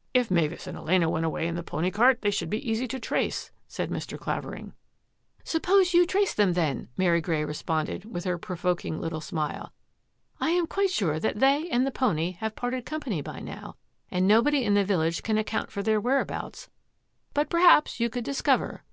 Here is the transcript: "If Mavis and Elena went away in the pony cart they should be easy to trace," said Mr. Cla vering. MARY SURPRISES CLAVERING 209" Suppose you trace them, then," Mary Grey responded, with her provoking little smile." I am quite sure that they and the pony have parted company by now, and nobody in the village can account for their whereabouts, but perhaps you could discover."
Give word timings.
"If 0.14 0.30
Mavis 0.30 0.68
and 0.68 0.78
Elena 0.78 1.10
went 1.10 1.24
away 1.26 1.48
in 1.48 1.56
the 1.56 1.64
pony 1.64 1.90
cart 1.90 2.22
they 2.22 2.30
should 2.30 2.48
be 2.48 2.70
easy 2.70 2.86
to 2.86 3.00
trace," 3.00 3.50
said 3.66 3.90
Mr. 3.90 4.16
Cla 4.16 4.34
vering. 4.34 4.44
MARY 4.46 4.72
SURPRISES 5.42 5.52
CLAVERING 5.60 5.86
209" 5.86 5.86
Suppose 5.86 5.94
you 5.94 6.06
trace 6.06 6.34
them, 6.34 6.52
then," 6.52 6.88
Mary 6.96 7.20
Grey 7.20 7.44
responded, 7.44 8.04
with 8.04 8.22
her 8.22 8.38
provoking 8.38 9.00
little 9.00 9.20
smile." 9.20 9.72
I 10.40 10.50
am 10.50 10.68
quite 10.68 10.90
sure 10.90 11.18
that 11.18 11.40
they 11.40 11.68
and 11.68 11.84
the 11.84 11.90
pony 11.90 12.30
have 12.34 12.54
parted 12.54 12.86
company 12.86 13.22
by 13.22 13.40
now, 13.40 13.74
and 14.08 14.28
nobody 14.28 14.62
in 14.62 14.74
the 14.74 14.84
village 14.84 15.24
can 15.24 15.36
account 15.36 15.72
for 15.72 15.82
their 15.82 16.00
whereabouts, 16.00 16.70
but 17.34 17.50
perhaps 17.50 17.98
you 17.98 18.08
could 18.08 18.22
discover." 18.22 18.84